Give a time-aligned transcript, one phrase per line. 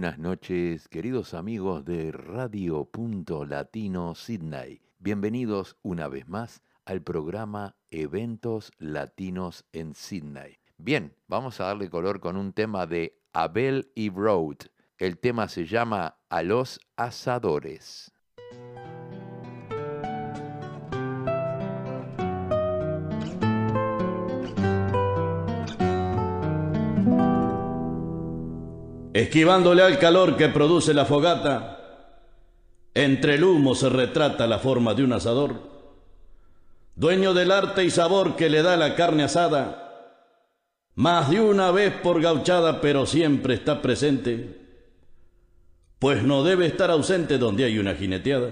[0.00, 4.80] Buenas noches, queridos amigos de Radio Punto Latino Sydney.
[4.98, 10.56] Bienvenidos una vez más al programa Eventos Latinos en Sydney.
[10.78, 14.56] Bien, vamos a darle color con un tema de Abel y Broad.
[14.96, 18.09] El tema se llama A los asadores.
[29.12, 31.78] Esquivándole al calor que produce la fogata,
[32.94, 35.54] entre el humo se retrata la forma de un asador,
[36.94, 40.14] dueño del arte y sabor que le da la carne asada,
[40.94, 44.60] más de una vez por gauchada, pero siempre está presente,
[45.98, 48.50] pues no debe estar ausente donde hay una jineteada.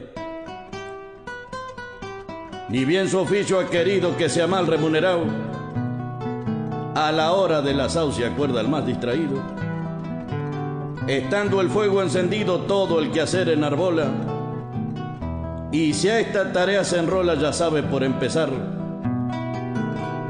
[2.69, 5.25] Ni bien su oficio ha querido que sea mal remunerado,
[6.97, 9.68] a la hora del asado se acuerda el más distraído
[11.09, 14.11] estando el fuego encendido todo el que hacer en arbola.
[15.73, 18.51] Y si a esta tarea se enrola ya sabe por empezar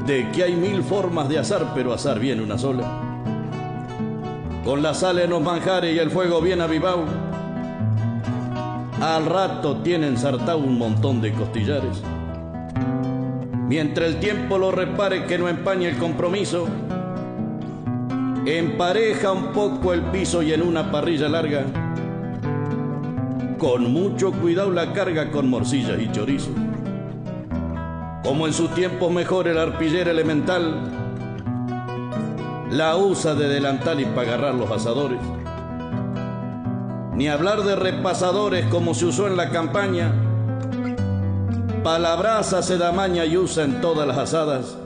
[0.05, 2.83] de que hay mil formas de asar, pero asar bien una sola.
[4.63, 7.03] Con la sal en los manjares y el fuego bien avivado,
[9.01, 12.01] al rato tienen sartado un montón de costillares.
[13.67, 16.67] Mientras el tiempo lo repare que no empañe el compromiso,
[18.57, 21.65] empareja un poco el piso y en una parrilla larga,
[23.57, 26.51] con mucho cuidado la carga con morcillas y chorizo.
[28.23, 30.73] Como en su tiempo mejor el arpillero elemental,
[32.71, 35.19] la usa de delantal y para agarrar los asadores.
[37.13, 40.13] Ni hablar de repasadores como se usó en la campaña,
[41.83, 44.77] palabraza se da maña y usa en todas las asadas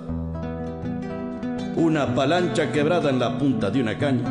[1.75, 4.27] una palancha quebrada en la punta de una caña.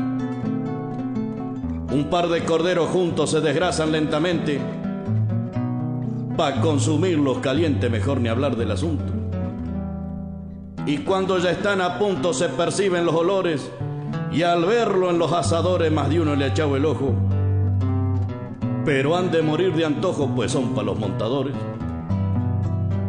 [1.92, 4.60] Un par de corderos juntos se desgrasan lentamente.
[6.36, 9.12] Para consumirlos caliente mejor ni hablar del asunto.
[10.86, 13.70] Y cuando ya están a punto se perciben los olores
[14.32, 17.14] y al verlo en los asadores más de uno le ha echado el ojo.
[18.84, 21.54] Pero han de morir de antojo pues son para los montadores.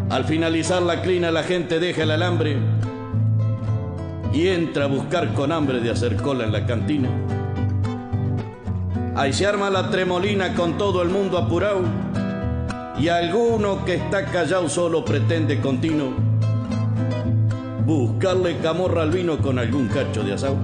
[0.10, 2.73] Al finalizar la clina la gente deja el alambre
[4.34, 7.10] y entra a buscar con hambre de hacer cola en la cantina.
[9.16, 11.82] Ahí se arma la tremolina con todo el mundo apurado
[13.00, 16.14] y alguno que está callado solo pretende continuo
[17.86, 20.58] buscarle camorra al vino con algún cacho de asado.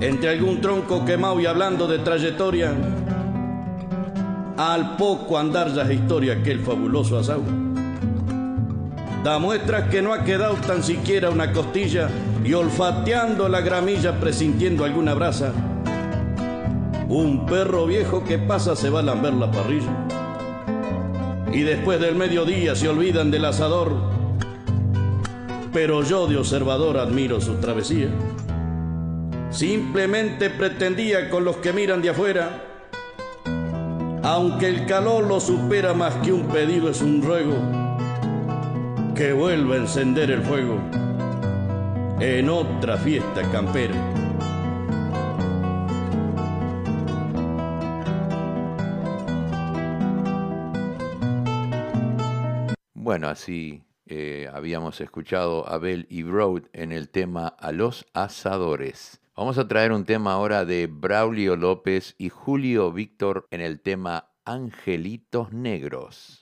[0.00, 2.72] Entre algún tronco quemado y hablando de trayectoria,
[4.56, 7.61] al poco andar ya es historia aquel fabuloso asado
[9.22, 12.08] da muestras que no ha quedado tan siquiera una costilla
[12.44, 15.52] y olfateando la gramilla presintiendo alguna brasa.
[17.08, 20.06] Un perro viejo que pasa se va a lamber la parrilla.
[21.52, 23.92] Y después del mediodía se olvidan del asador.
[25.72, 28.08] Pero yo de observador admiro su travesía.
[29.50, 32.64] Simplemente pretendía con los que miran de afuera,
[34.22, 37.81] aunque el calor lo supera más que un pedido es un ruego
[39.22, 40.80] que vuelva a encender el fuego
[42.18, 43.94] en otra fiesta campera.
[52.94, 59.20] Bueno, así eh, habíamos escuchado a Bell y Broad en el tema A los asadores.
[59.36, 64.32] Vamos a traer un tema ahora de Braulio López y Julio Víctor en el tema
[64.44, 66.41] Angelitos Negros.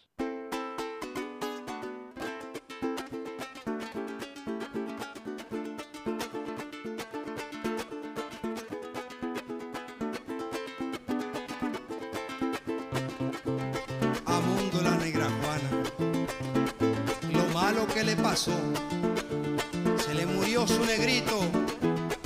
[20.71, 21.41] Su negrito,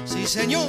[0.04, 0.68] sí señor.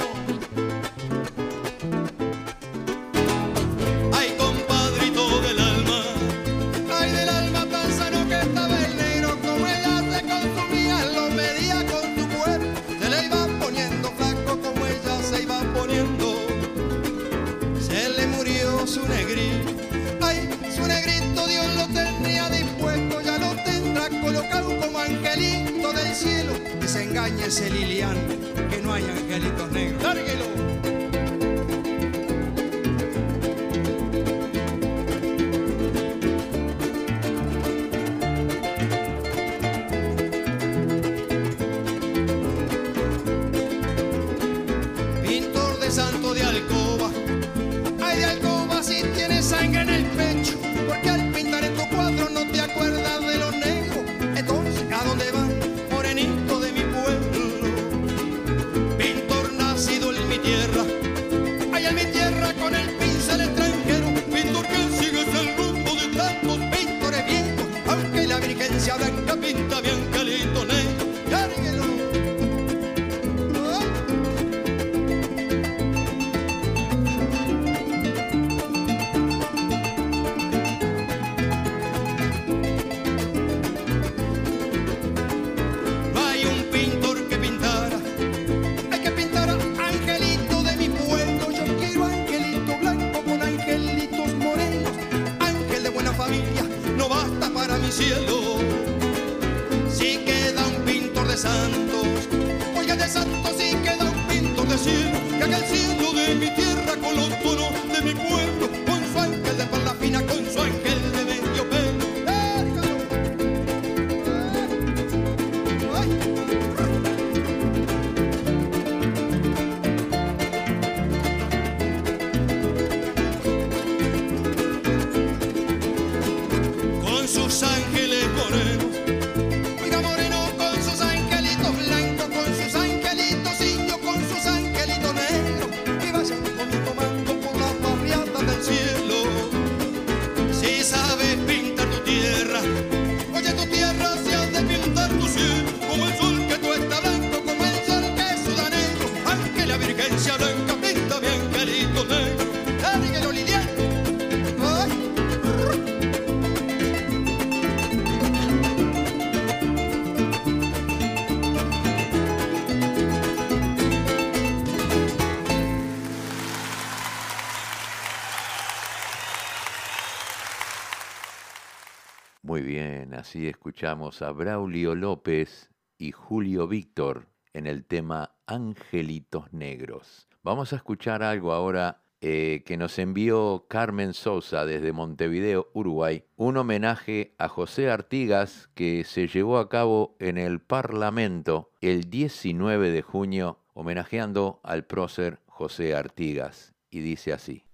[173.36, 180.26] Así escuchamos a Braulio López y Julio Víctor en el tema Angelitos Negros.
[180.42, 186.56] Vamos a escuchar algo ahora eh, que nos envió Carmen Sosa desde Montevideo, Uruguay, un
[186.56, 193.02] homenaje a José Artigas que se llevó a cabo en el Parlamento el 19 de
[193.02, 196.72] junio, homenajeando al prócer José Artigas.
[196.88, 197.64] Y dice así.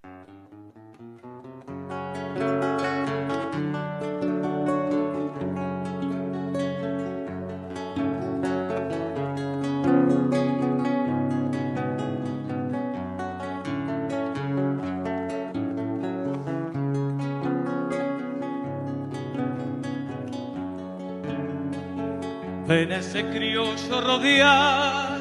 [22.72, 25.18] cena se crió yo rodear,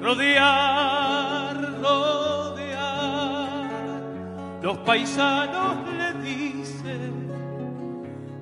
[0.00, 3.68] rodear, rodear.
[4.62, 7.28] Los paisanos le dicen,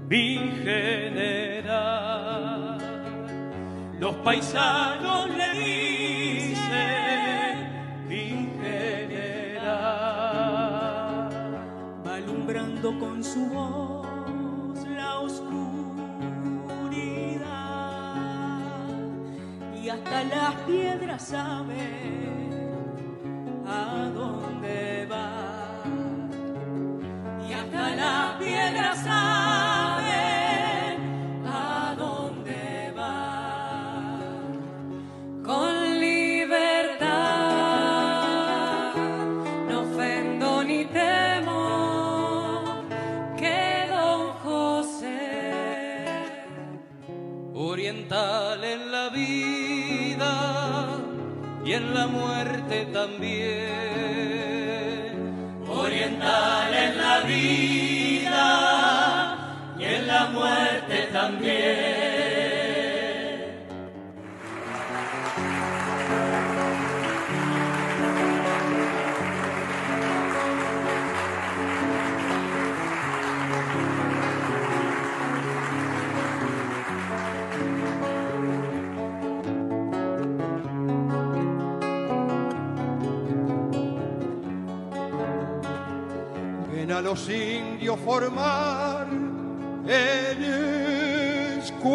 [0.08, 1.58] mi general.
[3.98, 6.78] Los paisanos le dicen,
[8.06, 9.68] mi general.
[12.06, 13.97] Va alumbrando con su voz
[19.88, 22.50] y hasta las piedras saben
[23.66, 25.82] a dónde va.
[27.48, 29.27] Y hasta las piedras saben.
[53.18, 53.47] también.
[87.18, 89.08] los indios formar
[89.86, 90.44] en
[91.58, 91.88] escuadrón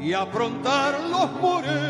[0.00, 1.89] y aprontar los morenos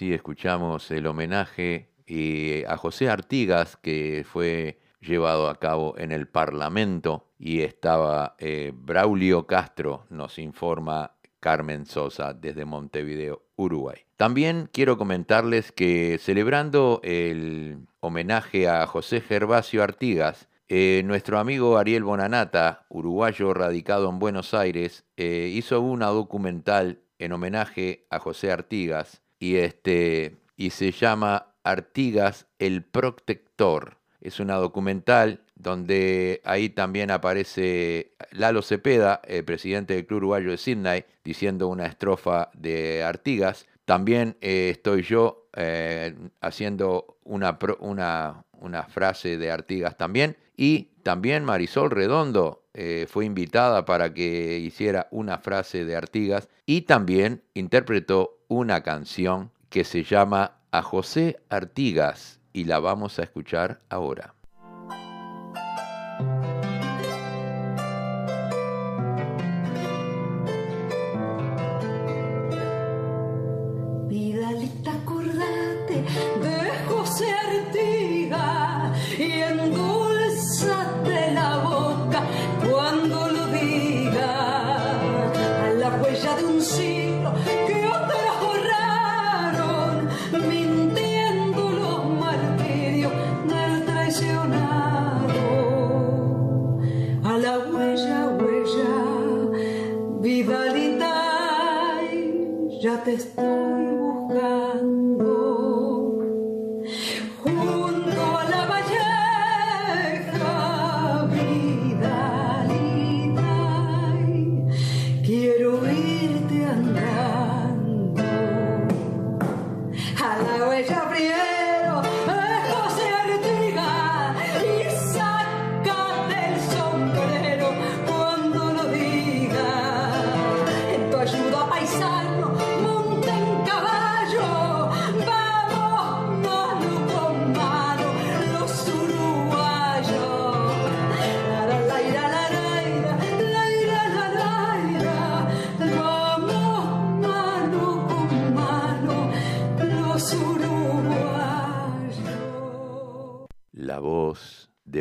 [0.00, 6.26] así escuchamos el homenaje eh, a José Artigas que fue llevado a cabo en el
[6.26, 13.98] Parlamento y estaba eh, Braulio Castro, nos informa Carmen Sosa desde Montevideo, Uruguay.
[14.16, 22.04] También quiero comentarles que celebrando el homenaje a José Gervasio Artigas, eh, nuestro amigo Ariel
[22.04, 29.56] Bonanata, uruguayo radicado en Buenos Aires, hizo una documental en homenaje a José Artigas y,
[29.56, 33.96] este, y se llama Artigas el Protector.
[34.20, 40.58] Es una documental donde ahí también aparece Lalo Cepeda, el presidente del Club Uruguayo de
[40.58, 43.66] Sydney, diciendo una estrofa de Artigas.
[43.86, 50.36] También eh, estoy yo eh, haciendo una, una, una frase de Artigas también.
[50.56, 56.82] Y también Marisol Redondo eh, fue invitada para que hiciera una frase de Artigas y
[56.82, 63.80] también interpretó una canción que se llama A José Artigas y la vamos a escuchar
[63.88, 64.34] ahora.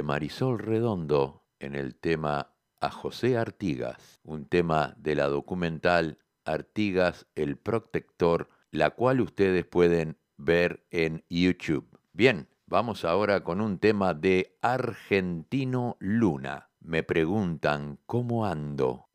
[0.10, 7.58] Marisol Redondo en el tema A José Artigas, un tema de la documental Artigas el
[7.58, 12.00] Protector, la cual ustedes pueden ver en YouTube.
[12.12, 16.72] Bien, vamos ahora con un tema de Argentino Luna.
[16.80, 19.10] Me preguntan cómo ando.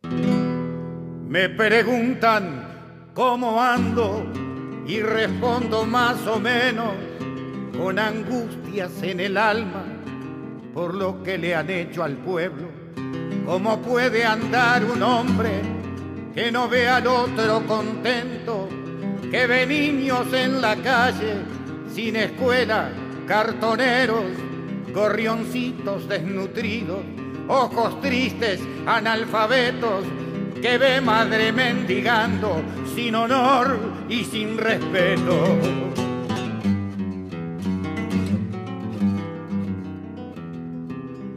[1.29, 4.25] Me preguntan cómo ando
[4.87, 6.95] y respondo más o menos
[7.77, 9.95] con angustias en el alma
[10.75, 12.69] por lo que le han hecho al pueblo.
[13.47, 15.63] ¿Cómo puede andar un hombre
[16.35, 18.69] que no ve al otro contento,
[19.31, 21.37] que ve niños en la calle
[21.89, 22.91] sin escuela,
[23.29, 24.25] cartoneros,
[24.93, 27.01] gorrioncitos desnutridos,
[27.47, 30.05] ojos tristes, analfabetos,
[30.61, 32.63] que ve madre mendigando
[32.97, 33.79] sin honor
[34.09, 36.04] y sin respeto?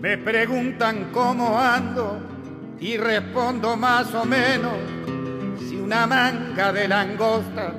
[0.07, 2.21] Me preguntan cómo ando
[2.79, 4.71] y respondo más o menos.
[5.59, 7.73] Si una manga de langosta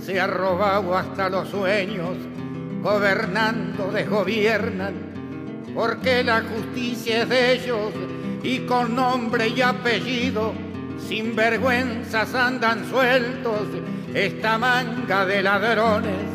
[0.00, 2.18] se ha robado hasta los sueños,
[2.82, 4.94] gobernando desgobiernan,
[5.74, 7.92] porque la justicia es de ellos
[8.44, 10.52] y con nombre y apellido,
[11.08, 13.62] sin vergüenzas andan sueltos
[14.14, 16.26] esta manga de ladrones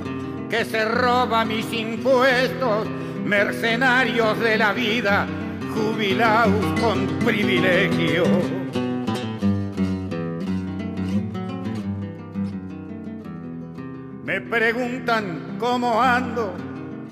[0.49, 2.85] que se roba mis impuestos,
[3.27, 5.27] mercenarios de la vida,
[5.73, 8.23] jubilados con privilegio.
[14.23, 16.53] Me preguntan cómo ando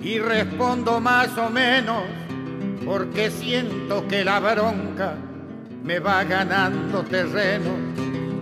[0.02, 2.04] y respondo más o menos
[2.86, 5.16] porque siento que la bronca
[5.84, 7.72] me va ganando terreno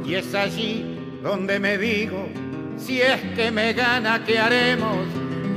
[0.06, 2.28] y es allí donde me digo,
[2.78, 5.08] si es que me gana, ¿qué haremos?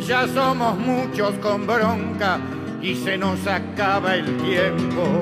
[0.06, 2.38] Ya somos muchos con bronca
[2.80, 5.20] y se nos acaba el tiempo.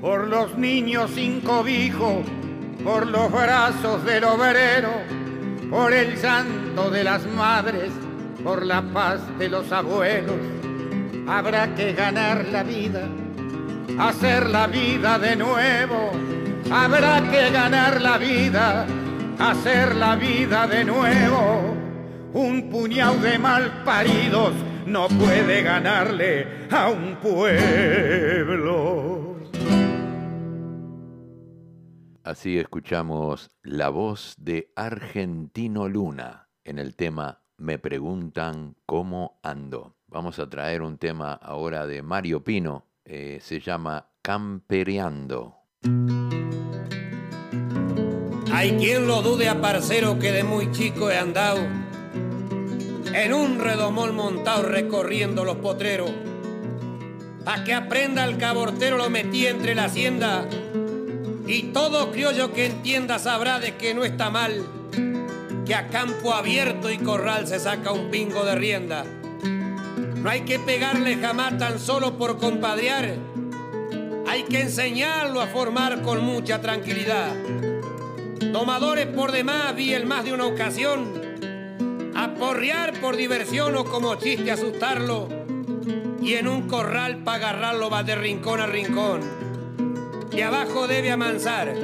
[0.00, 2.22] Por los niños sin cobijo,
[2.84, 4.92] por los brazos del obrero,
[5.68, 7.90] por el santo de las madres,
[8.44, 10.36] por la paz de los abuelos,
[11.26, 13.08] habrá que ganar la vida,
[13.98, 16.12] hacer la vida de nuevo,
[16.72, 18.86] habrá que ganar la vida,
[19.38, 21.76] hacer la vida de nuevo.
[22.32, 24.54] Un puñado de mal paridos
[24.86, 28.82] no puede ganarle a un pueblo.
[32.24, 39.96] Así escuchamos la voz de Argentino Luna en el tema Me preguntan cómo ando.
[40.06, 45.56] Vamos a traer un tema ahora de Mario Pino, eh, se llama Campereando.
[48.62, 51.58] Hay quien lo dude a parcero que de muy chico he andado
[53.12, 56.12] en un redomón montado recorriendo los potreros.
[57.44, 60.46] Pa' que aprenda el cabortero lo metí entre la hacienda
[61.44, 64.64] y todo criollo que entienda sabrá de que no está mal
[65.66, 69.04] que a campo abierto y corral se saca un pingo de rienda.
[69.42, 73.16] No hay que pegarle jamás tan solo por compadrear.
[74.28, 77.34] Hay que enseñarlo a formar con mucha tranquilidad.
[78.50, 82.10] Tomadores por demás vi el más de una ocasión.
[82.14, 85.28] Aporrear por diversión o como chiste asustarlo.
[86.20, 89.20] Y en un corral para agarrarlo va de rincón a rincón.
[90.32, 91.74] Y abajo debe amansar.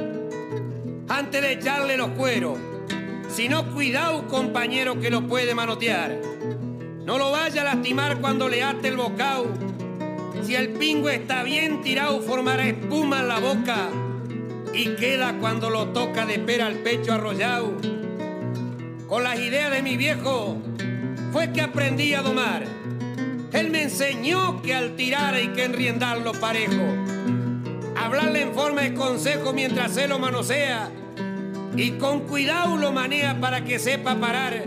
[1.07, 2.57] Antes de echarle los cueros.
[3.29, 6.19] Si no, cuidado, compañero, que lo puede manotear.
[7.05, 9.47] No lo vaya a lastimar cuando le ate el bocao.
[10.43, 13.89] Si el pingo está bien tirado, formará espuma en la boca
[14.73, 17.73] y queda cuando lo toca de pera al pecho arrollado.
[19.07, 20.57] Con las ideas de mi viejo
[21.31, 22.63] fue que aprendí a domar.
[23.51, 26.83] Él me enseñó que al tirar hay que enriendarlo parejo.
[27.95, 30.91] Hablarle en forma de consejo mientras se lo manosea
[31.75, 34.63] y con cuidado lo manea para que sepa parar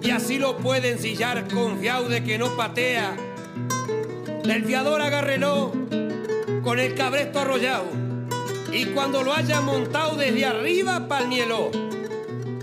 [0.00, 3.16] y así lo puede ensillar confiado de que no patea.
[4.44, 5.72] Del fiador agárrelo
[6.62, 8.07] con el cabresto arrollado
[8.72, 11.70] y cuando lo haya montado desde arriba palmielo.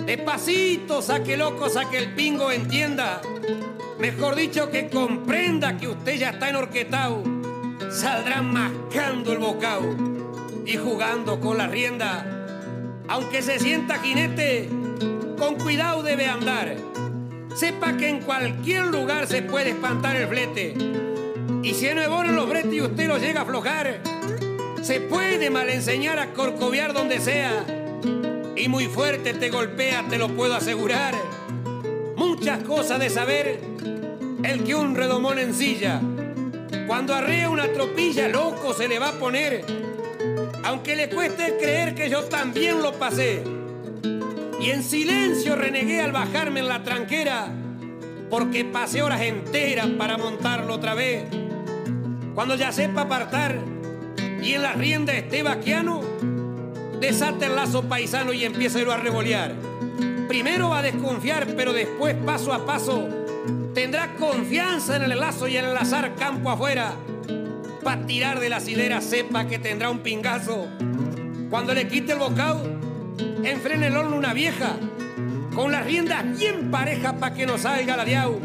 [0.06, 3.22] Despacito saque loco, saque el pingo, entienda.
[4.00, 7.24] Mejor dicho que comprenda que usted ya está enorquetado.
[7.90, 9.96] Saldrá mascando el bocado
[10.66, 12.26] y jugando con la rienda.
[13.08, 14.70] Aunque se sienta jinete,
[15.38, 16.76] con cuidado debe andar.
[17.56, 20.76] Sepa que en cualquier lugar se puede espantar el flete.
[21.64, 24.02] Y si no bueno los bretes y usted lo llega a aflojar,
[24.86, 27.66] se puede mal enseñar a corcoviar donde sea.
[28.56, 31.16] Y muy fuerte te golpea, te lo puedo asegurar.
[32.16, 33.60] Muchas cosas de saber
[34.44, 36.00] el que un redomón ensilla.
[36.86, 39.66] Cuando arrea una tropilla, loco se le va a poner.
[40.64, 43.42] Aunque le cueste creer que yo también lo pasé.
[44.62, 47.48] Y en silencio renegué al bajarme en la tranquera,
[48.30, 51.24] porque pasé horas enteras para montarlo otra vez.
[52.36, 53.75] Cuando ya sepa apartar
[54.46, 56.02] y en la rienda esté vaquiano,
[57.00, 59.56] desate el lazo paisano y empieza a revolear.
[60.28, 63.10] Primero va a desconfiar, pero después, paso a paso,
[63.74, 66.94] tendrá confianza en el lazo y en el azar campo afuera.
[67.84, 70.68] Para tirar de la sidera sepa que tendrá un pingazo.
[71.50, 72.62] Cuando le quite el bocado,
[73.44, 74.78] enfrene el horno una vieja,
[75.56, 78.40] con las riendas bien parejas para que no salga la diau.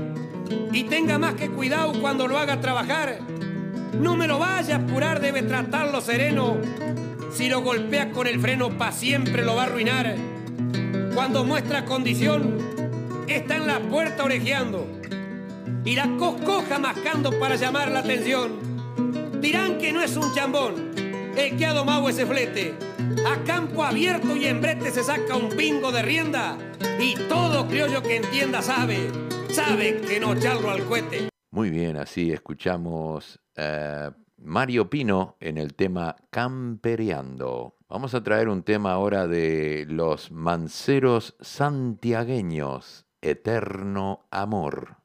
[0.73, 3.19] Y tenga más que cuidado cuando lo haga trabajar.
[3.98, 6.59] No me lo vaya a apurar, debe tratarlo sereno.
[7.33, 10.16] Si lo golpea con el freno, pa' siempre lo va a arruinar.
[11.14, 12.59] Cuando muestra condición,
[13.26, 14.87] está en la puerta orejeando.
[15.85, 18.59] Y la coscoja mascando para llamar la atención.
[19.40, 20.90] Dirán que no es un chambón
[21.37, 22.74] el que ha domado ese flete.
[23.26, 26.59] A campo abierto y en brete se saca un pingo de rienda.
[26.98, 29.11] Y todo criollo que entienda sabe,
[29.50, 31.29] sabe que no charlo al cohete.
[31.50, 37.77] Muy bien, así escuchamos eh, Mario Pino en el tema Campereando.
[37.89, 44.97] Vamos a traer un tema ahora de los manceros santiagueños, Eterno Amor.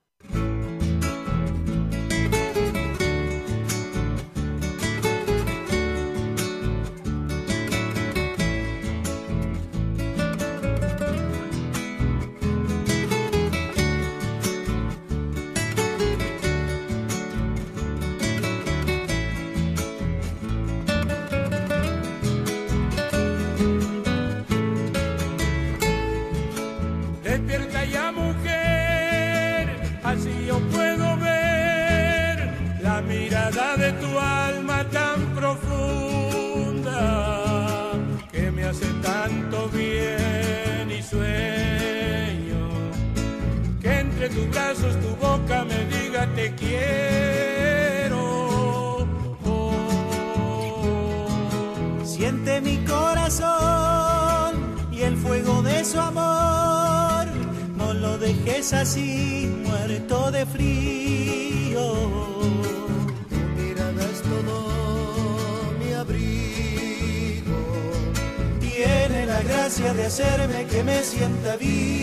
[71.66, 71.95] Sienta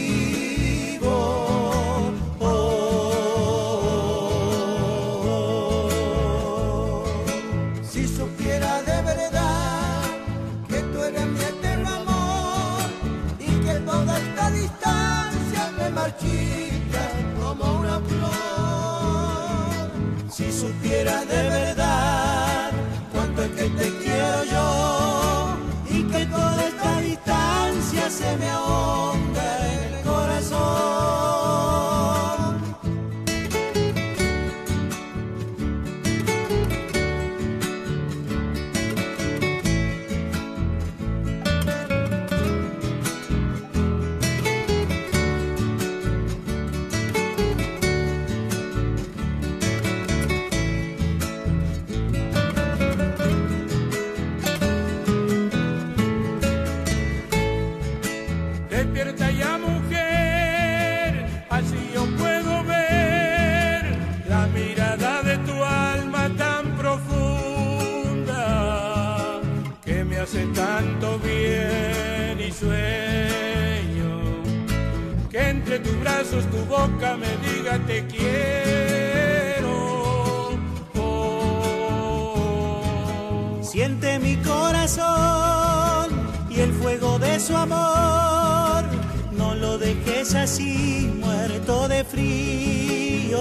[90.53, 93.41] así, muerto de frío.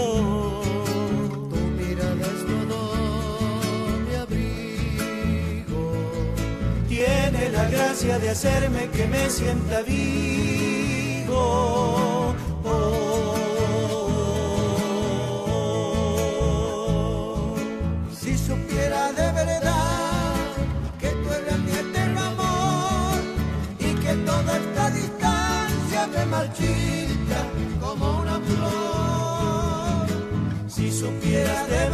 [1.49, 2.77] Tu mirada es todo
[4.07, 5.83] mi abrigo.
[6.87, 11.31] Tiene la gracia de hacerme que me sienta vivo.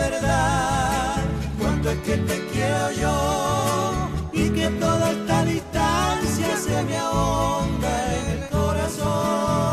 [0.10, 1.24] Verdad
[1.60, 8.26] cuánto es que te quiero yo y que toda esta distancia se me ahonda en
[8.32, 9.68] el corazón.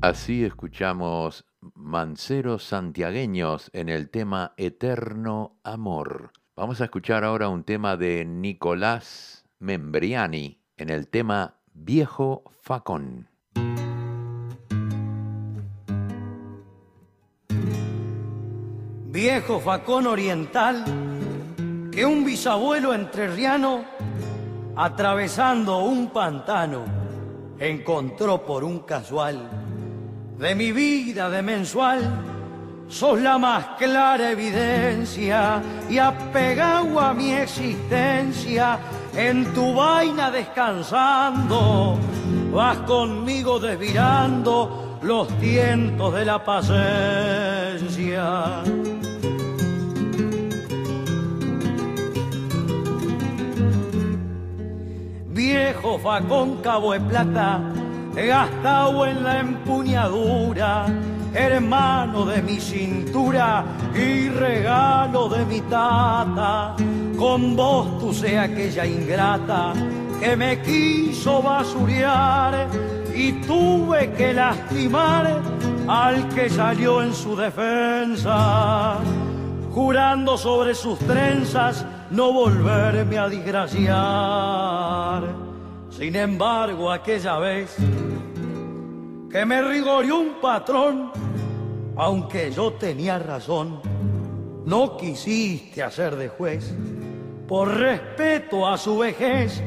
[0.00, 6.32] Así escuchamos Manceros Santiagueños en el tema Eterno Amor.
[6.58, 13.28] Vamos a escuchar ahora un tema de Nicolás Membriani en el tema Viejo Facón.
[19.06, 20.84] viejo facón oriental
[21.92, 23.84] que un bisabuelo entrerriano,
[24.74, 26.86] atravesando un pantano,
[27.60, 29.48] encontró por un casual.
[30.36, 32.27] De mi vida de mensual,
[32.88, 38.78] sos la más clara evidencia y apegado a mi existencia,
[39.14, 41.98] en tu vaina descansando,
[42.52, 47.44] vas conmigo desvirando los tientos de la paciencia.
[55.48, 57.60] viejo facón cabo de plata,
[58.14, 60.86] gastado en la empuñadura,
[61.34, 63.64] hermano de mi cintura
[63.94, 66.74] y regalo de mi tata.
[67.18, 69.72] con vos tú sea aquella ingrata
[70.20, 72.68] que me quiso basurear
[73.14, 75.40] y tuve que lastimar
[75.88, 78.98] al que salió en su defensa,
[79.72, 85.24] jurando sobre sus trenzas no volverme a desgraciar.
[85.90, 87.76] Sin embargo, aquella vez
[89.30, 91.10] que me rigorió un patrón,
[91.96, 93.80] aunque yo tenía razón,
[94.64, 96.74] no quisiste hacer de juez.
[97.46, 99.62] Por respeto a su vejez,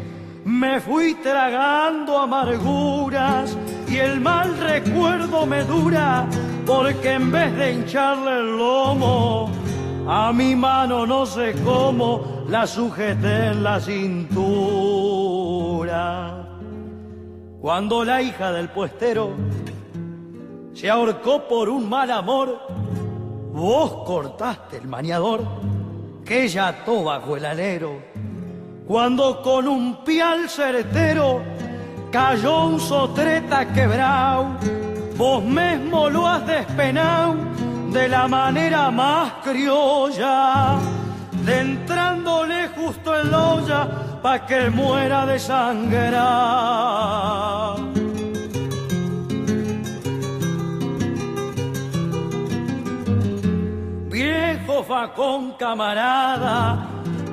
[0.46, 6.28] me fui tragando amarguras y el mal recuerdo me dura,
[6.66, 9.52] porque en vez de hincharle el lomo,
[10.08, 15.12] a mi mano no sé cómo la sujeté en la cintura.
[17.62, 19.36] Cuando la hija del puestero
[20.74, 22.60] se ahorcó por un mal amor,
[23.54, 25.44] vos cortaste el maniador
[26.26, 28.02] que ella ató bajo el alero.
[28.88, 31.44] Cuando con un pial certero
[32.12, 34.58] cayó un sotreta quebrao,
[35.16, 37.36] vos mismo lo has despenado
[37.92, 40.80] de la manera más criolla,
[41.46, 42.21] de entrándole
[43.12, 46.12] justo en pa' que muera de sangre.
[54.10, 56.88] Viejo facón camarada,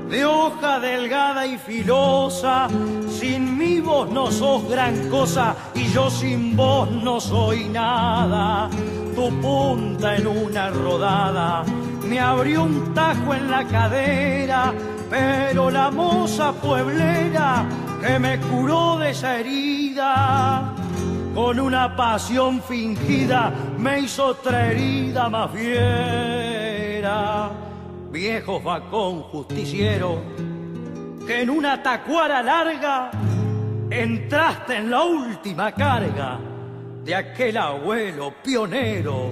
[0.08, 2.68] de hoja delgada y filosa,
[3.10, 8.70] sin mí vos no sos gran cosa y yo sin vos no soy nada.
[9.14, 11.64] Tu punta en una rodada
[12.08, 14.72] me abrió un tajo en la cadera,
[15.11, 17.66] pero la moza pueblera
[18.01, 20.75] que me curó de esa herida,
[21.35, 27.51] con una pasión fingida me hizo otra herida más fiera.
[28.11, 30.21] Viejo facón justiciero,
[31.27, 33.11] que en una tacuara larga
[33.90, 36.38] entraste en la última carga
[37.05, 39.31] de aquel abuelo pionero,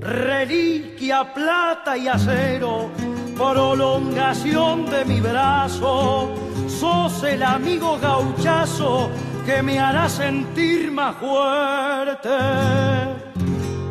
[0.00, 2.90] reliquia, plata y acero,
[3.38, 6.34] prolongación de mi brazo,
[6.66, 9.08] sos el amigo gauchazo
[9.46, 12.28] que me hará sentir más fuerte.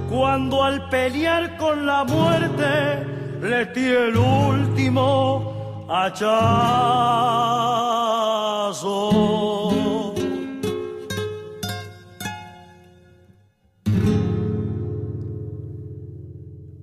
[0.09, 3.05] Cuando al pelear con la muerte
[3.41, 7.37] le di el último hachazo.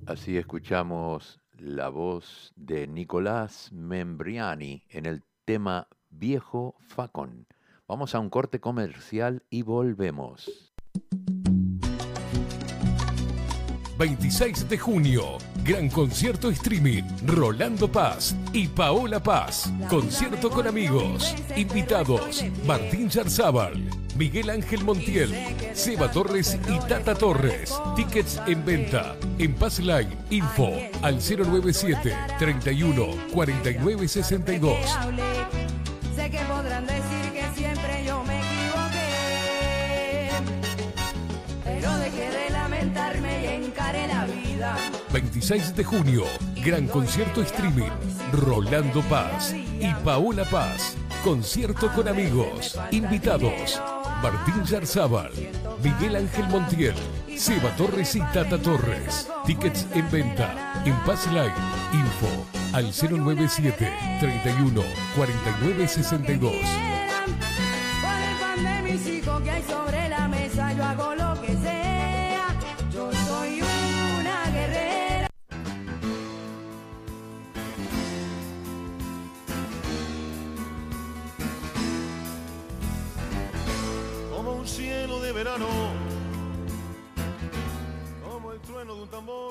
[0.07, 7.47] Así escuchamos la voz de Nicolás Membriani en el tema Viejo Facón.
[7.87, 10.73] Vamos a un corte comercial y volvemos.
[13.97, 19.71] 26 de junio, gran concierto streaming, Rolando Paz y Paola Paz.
[19.89, 25.33] Concierto con amigos, invitados, Martín Charzábal, Miguel Ángel Montiel,
[25.73, 27.73] Seba Torres y Tata Torres.
[27.97, 30.07] Tickets en venta en Paz Line.
[30.29, 34.77] Info al 097 31 49 62.
[36.15, 40.29] Sé que podrán decir que siempre yo me equivoqué,
[41.65, 44.77] pero dejé de lamentarme y encaré la vida.
[45.11, 46.23] 26 de junio,
[46.63, 47.91] gran concierto streaming,
[48.31, 50.95] Rolando Paz y Paola Paz.
[51.23, 53.81] Concierto con amigos, invitados,
[54.25, 55.29] Martín Yarzábal,
[55.83, 56.95] Miguel Ángel Montiel,
[57.37, 59.29] Seba Torres y Tata Torres.
[59.45, 61.53] Tickets en venta en Paz Line.
[61.93, 63.87] Info al 097
[64.19, 64.81] 31
[65.15, 66.94] 49 62.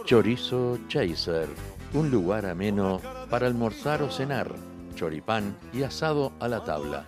[0.04, 1.48] Chorizo Chaser,
[1.94, 4.54] un lugar ameno para almorzar o cenar,
[4.94, 7.06] choripán y asado a la tabla,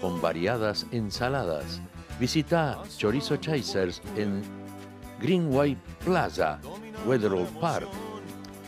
[0.00, 1.80] con variadas ensaladas.
[2.18, 4.42] Visita Chorizo Chasers en
[5.20, 6.58] Greenway Plaza,
[7.06, 7.88] Wetherall Park,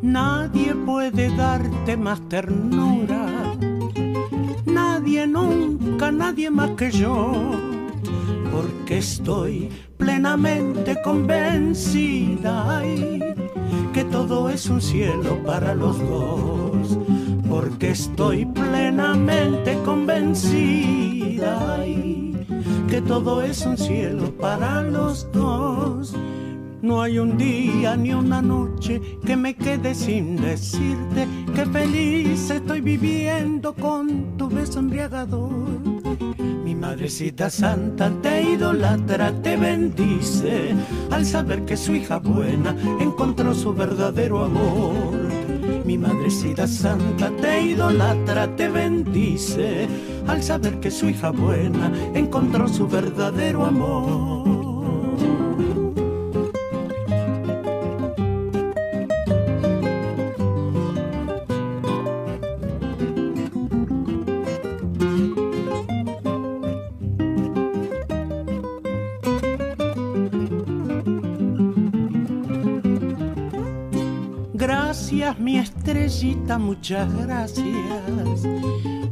[0.00, 3.31] Nadie puede darte más ternura
[5.12, 7.32] nadie nunca, nadie más que yo,
[8.50, 12.82] porque estoy plenamente convencida
[13.92, 16.98] que todo es un cielo para los dos,
[17.46, 21.84] porque estoy plenamente convencida
[22.88, 26.14] que todo es un cielo para los dos.
[26.82, 32.80] No hay un día ni una noche que me quede sin decirte que feliz estoy
[32.80, 35.52] viviendo con tu beso embriagador.
[36.64, 40.74] Mi madrecita santa te idolatra, te bendice
[41.12, 45.14] al saber que su hija buena encontró su verdadero amor.
[45.84, 49.86] Mi madrecita santa te idolatra, te bendice
[50.26, 54.61] al saber que su hija buena encontró su verdadero amor.
[76.58, 78.46] Muchas gracias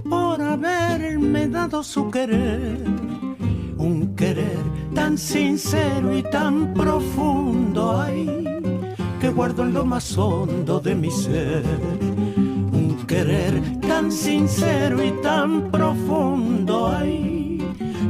[0.08, 2.84] por haberme dado su querer.
[3.76, 4.58] Un querer
[4.94, 8.44] tan sincero y tan profundo, ay,
[9.20, 11.64] que guardo en lo más hondo de mi ser.
[12.72, 17.58] Un querer tan sincero y tan profundo, ay,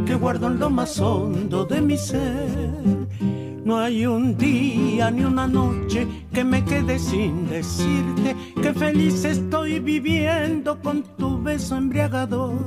[0.04, 2.59] que guardo en lo más hondo de mi ser
[3.70, 6.04] no hay un día ni una noche
[6.34, 12.66] que me quede sin decirte que feliz estoy viviendo con tu beso embriagador.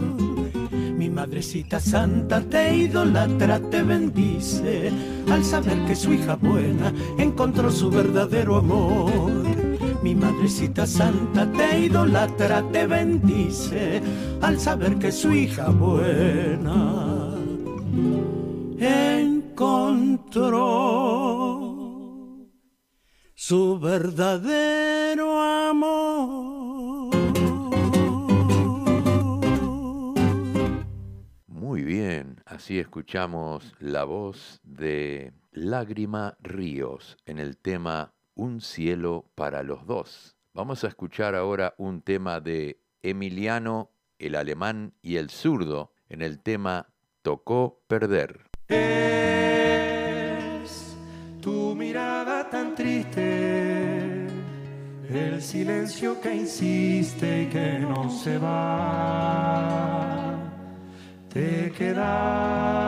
[0.71, 4.93] Mi madrecita santa te idolatra, te bendice
[5.29, 9.43] al saber que su hija buena encontró su verdadero amor.
[10.01, 14.01] Mi madrecita santa te idolatra, te bendice
[14.39, 17.33] al saber que su hija buena
[19.53, 20.49] encontró
[23.35, 27.15] su verdadero amor.
[31.45, 39.61] Muy bien, así escuchamos la voz de Lágrima Ríos en el tema Un cielo para
[39.61, 40.35] los dos.
[40.55, 46.39] Vamos a escuchar ahora un tema de Emiliano, el alemán y el zurdo en el
[46.39, 46.87] tema
[47.21, 48.52] Tocó perder.
[48.67, 48.77] Es
[51.41, 54.27] tu mirada tan triste,
[55.09, 60.03] el silencio que insiste y que no se va.
[61.29, 62.83] Te quedas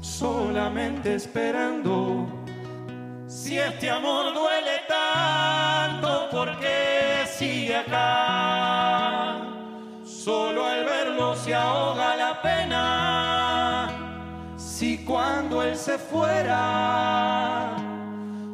[0.00, 2.26] solamente esperando
[3.26, 9.42] Si este amor duele tanto, ¿por qué sigue acá?
[10.04, 13.33] Solo al verlo se ahoga la pena.
[14.84, 17.74] Si cuando él se fuera,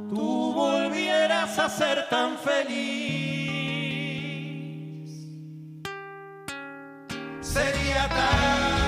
[0.08, 2.70] tú volvieras a ser tan feliz,
[7.40, 8.79] sería tan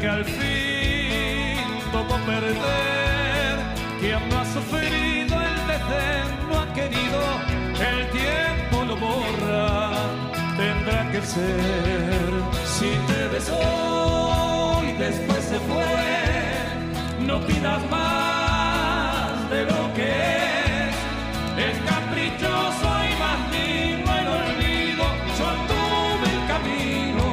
[0.00, 1.58] que al fin
[1.92, 3.56] tocó perder?
[4.00, 7.20] Quien no ha sufrido el desdén no ha querido,
[7.90, 9.90] el tiempo lo borra,
[10.56, 12.30] tendrá que ser.
[12.64, 20.94] Si te besó y después se fue, no pidas más de lo que es.
[21.68, 25.04] Es caprichoso y más lindo el olvido.
[25.38, 27.24] Yo tuve el camino,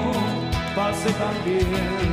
[0.76, 2.05] pasé también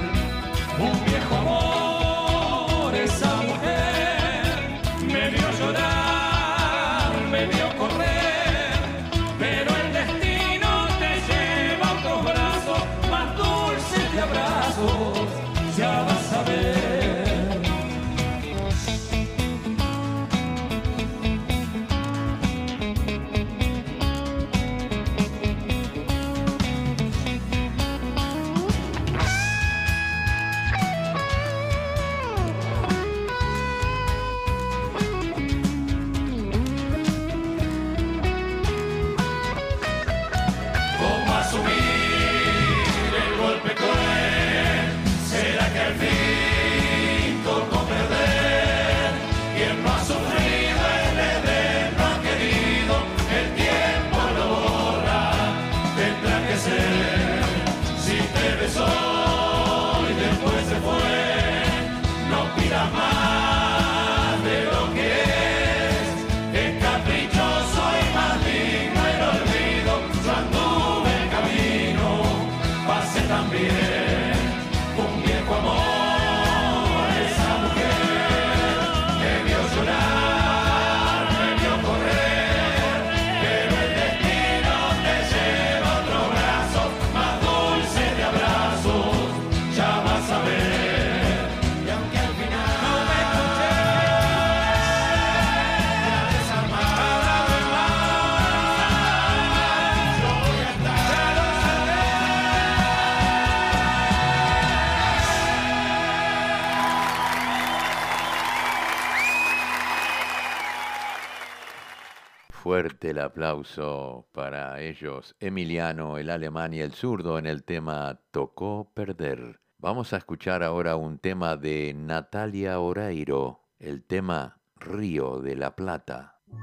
[112.82, 118.90] Fuerte el aplauso para ellos, Emiliano, el alemán y el zurdo en el tema Tocó
[118.92, 119.60] Perder.
[119.78, 126.40] Vamos a escuchar ahora un tema de Natalia Oreiro, el tema Río de la Plata.
[126.48, 126.58] Con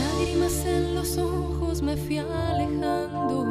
[0.00, 3.44] lágrimas en los ojos me fui alejando.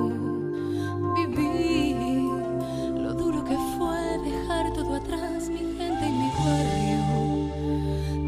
[1.15, 1.95] Viví
[2.91, 7.05] lo duro que fue dejar todo atrás, mi gente y mi barrio.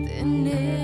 [0.07, 0.80] Tener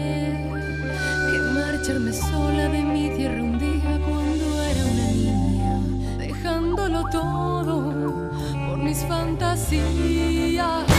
[1.88, 5.80] marcharme sola de mi tierra un día cuando era una niña,
[6.18, 8.30] dejándolo todo
[8.68, 10.97] por mis fantasías.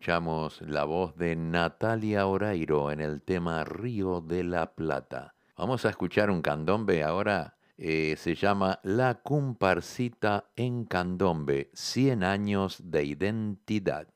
[0.00, 5.34] Escuchamos la voz de Natalia Oreiro en el tema Río de la Plata.
[5.58, 7.58] Vamos a escuchar un candombe ahora.
[7.76, 14.08] eh, se llama La Comparsita en Candombe, 100 años de identidad.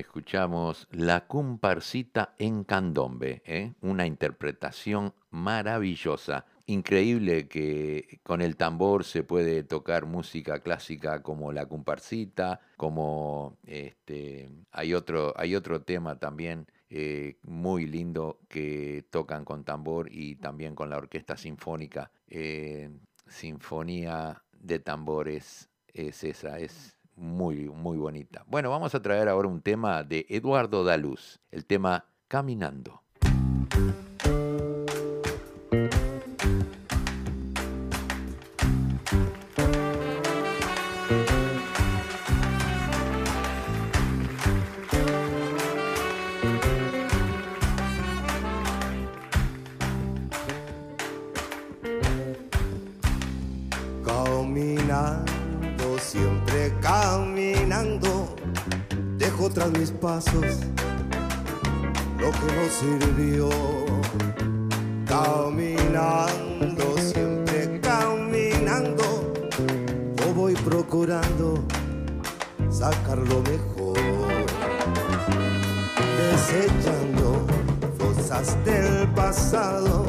[0.00, 3.74] Escuchamos La comparsita en candombe, ¿eh?
[3.80, 6.46] una interpretación maravillosa.
[6.66, 14.48] increíble que con el tambor se puede tocar música clásica como la comparsita, como este,
[14.70, 20.74] hay, otro, hay otro tema también eh, muy lindo que tocan con tambor y también
[20.74, 22.12] con la orquesta sinfónica.
[22.28, 22.90] Eh,
[23.26, 28.44] sinfonía de tambores es esa, es muy, muy bonita.
[28.48, 33.02] Bueno, vamos a traer ahora un tema de Eduardo Daluz, el tema Caminando.
[60.00, 60.60] Pasos
[62.18, 63.48] lo que no sirvió.
[65.06, 69.32] Caminando, siempre caminando,
[70.16, 71.62] yo voy procurando
[72.70, 73.98] sacar lo mejor.
[76.18, 77.46] Desechando
[77.98, 80.06] cosas del pasado,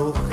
[0.00, 0.27] Oh.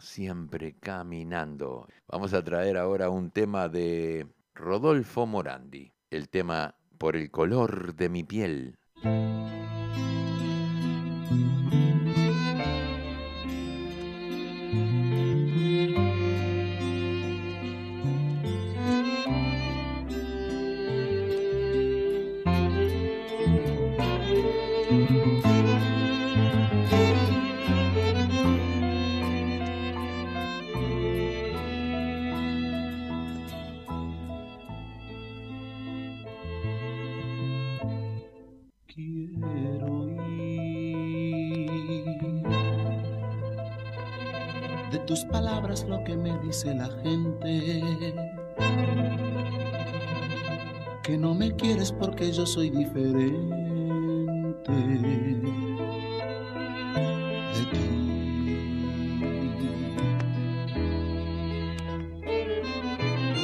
[0.00, 1.88] Siempre caminando.
[2.08, 8.08] Vamos a traer ahora un tema de Rodolfo Morandi, el tema Por el color de
[8.08, 8.78] mi piel.
[45.76, 48.14] Palabras lo que me dice la gente.
[51.02, 53.26] Que no me quieres porque yo soy diferente
[54.72, 55.34] de
[57.70, 57.86] ti.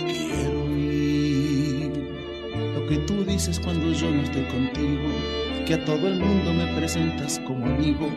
[0.09, 1.93] Quiero oír
[2.75, 5.09] lo que tú dices cuando yo no estoy contigo,
[5.67, 8.09] que a todo el mundo me presentas como amigo.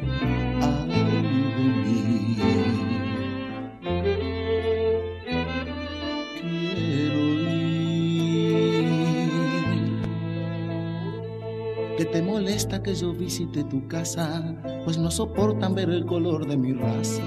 [12.16, 14.55] Te molesta que yo visite tu casa,
[14.86, 17.22] pues no soportan ver el color de mi raza.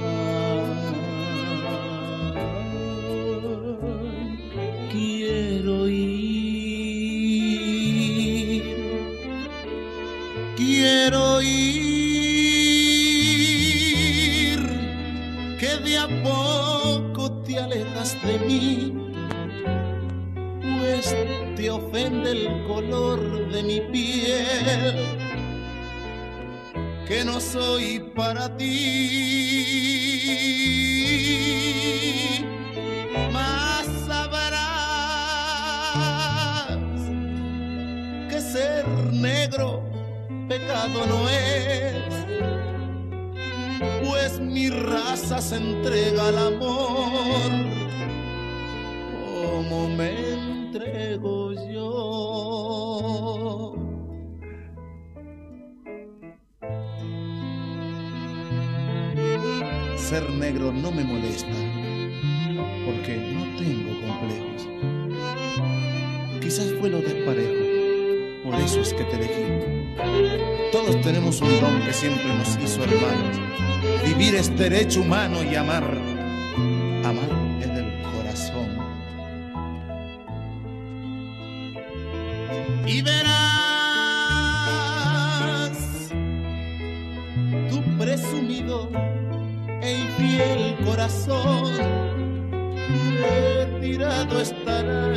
[94.41, 95.08] Estará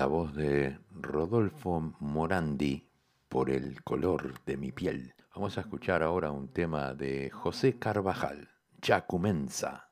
[0.00, 2.88] la voz de Rodolfo Morandi
[3.28, 5.14] por el color de mi piel.
[5.34, 8.48] Vamos a escuchar ahora un tema de José Carvajal,
[8.80, 9.90] Ya Comenza.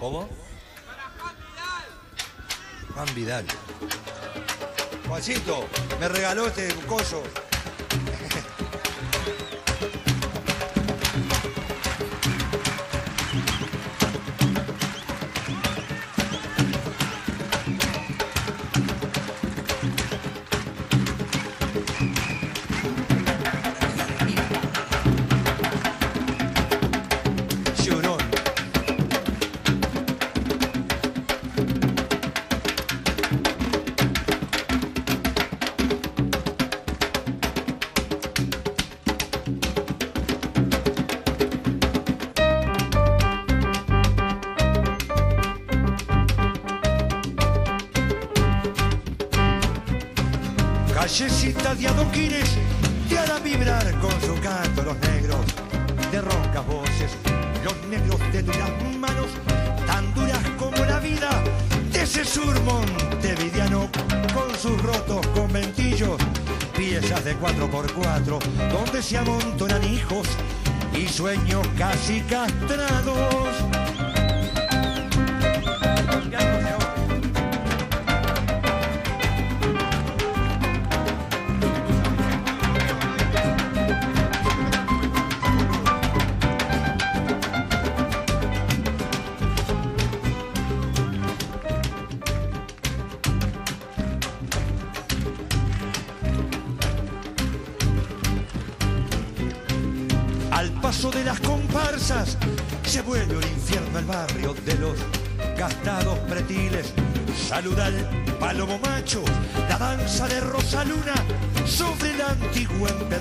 [0.00, 0.26] ¿Cómo?
[2.94, 3.44] Juan Vidal.
[5.06, 5.66] Juancito,
[6.00, 7.22] me regaló este coso.
[51.04, 52.48] Callecita de adoquines
[53.10, 55.44] te hará vibrar con su canto los negros
[56.10, 57.10] de roncas voces,
[57.62, 59.26] los negros de duras manos,
[59.86, 61.28] tan duras como la vida
[61.92, 63.90] de ese sur montevideano
[64.32, 66.16] con sus rotos conventillos,
[66.74, 68.38] piezas de 4x4,
[68.72, 70.26] donde se amontonan hijos
[70.94, 73.83] y sueños casi castrados.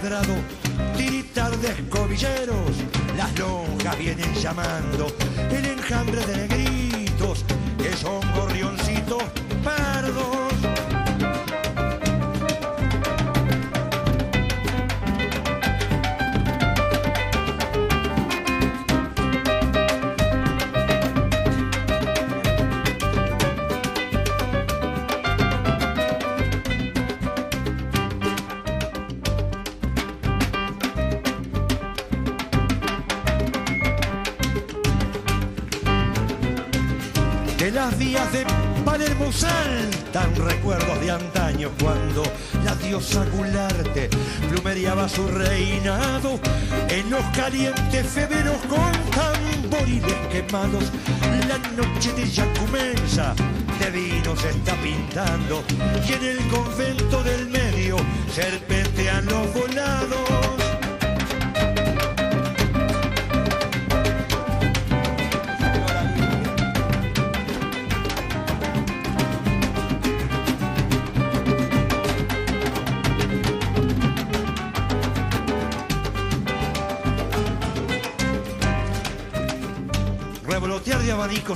[0.03, 0.35] Empedrado.
[0.97, 2.71] Tiritar de escobilleros,
[3.17, 5.07] las lonjas vienen llamando,
[5.49, 7.45] el enjambre de negritos
[7.77, 9.23] que son gorrioncitos
[42.93, 44.09] la diosa Gularte
[45.07, 46.39] su reinado
[46.89, 50.85] en los calientes feveros con tamboriles quemados.
[51.47, 53.33] La noche de Yacumensa
[53.79, 55.63] de vino se está pintando
[56.07, 57.97] y en el convento del medio
[58.31, 60.62] serpentean los volados.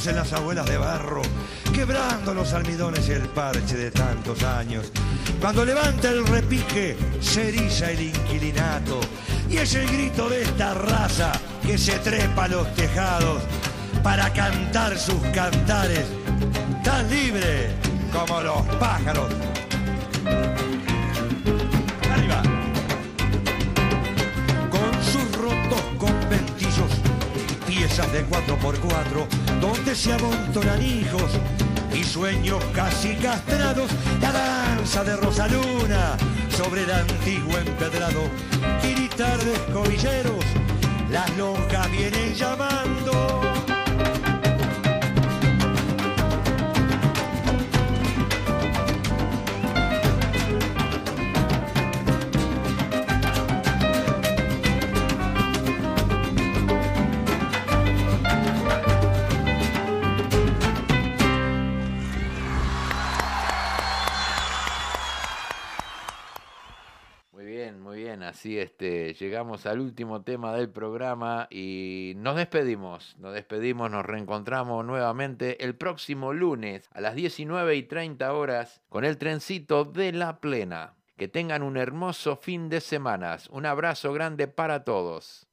[0.05, 1.23] En las abuelas de barro,
[1.73, 4.91] quebrando los almidones y el parche de tantos años.
[5.41, 8.99] Cuando levanta el repique, se eriza el inquilinato,
[9.49, 11.31] y es el grito de esta raza
[11.65, 13.41] que se trepa a los tejados
[14.03, 16.05] para cantar sus cantares,
[16.83, 17.71] tan libre
[18.13, 19.33] como los pájaros.
[22.11, 22.43] Arriba.
[24.69, 26.91] Con sus rotos conventillos
[27.65, 31.31] piezas de 4x4 donde se amontonan hijos
[31.93, 33.89] y sueños casi castrados.
[34.21, 36.17] La danza de Rosaluna
[36.49, 38.29] sobre el antiguo empedrado.
[38.81, 40.45] Tiritar de escobilleros,
[41.09, 43.46] las lonjas vienen llamando.
[68.37, 73.15] Así este, llegamos al último tema del programa y nos despedimos.
[73.17, 79.05] Nos despedimos, nos reencontramos nuevamente el próximo lunes a las 19 y 30 horas con
[79.05, 80.93] el trencito de la plena.
[81.17, 83.37] Que tengan un hermoso fin de semana.
[83.49, 85.46] Un abrazo grande para todos.